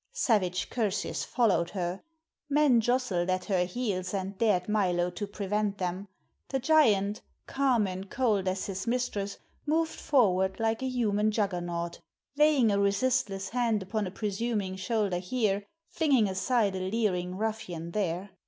[0.13, 2.01] Savage curses followed her;
[2.49, 6.07] men jostled at her heels and dared Milo to prevent them;
[6.49, 9.37] the giant, calm and cold as his mistress,
[9.67, 11.99] moved forward like a human Juggernaut,
[12.35, 18.31] laying a resistless hand upon a presuming shoulder here, flinging aside a leering ruffian there.